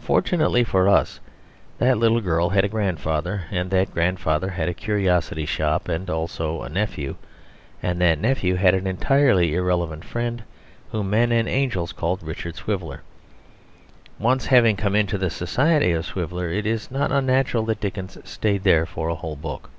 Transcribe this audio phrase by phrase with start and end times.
[0.00, 1.20] Fortunately for us
[1.78, 6.62] that little girl had a grandfather, and that grandfather had a curiosity shop and also
[6.62, 7.14] a nephew,
[7.80, 10.42] and that nephew had an entirely irrelevant friend
[10.90, 13.02] whom men and angels called Richard Swiveller.
[14.18, 18.64] Once having come into the society of Swiveller it is not unnatural that Dickens stayed
[18.64, 19.70] there for a whole book.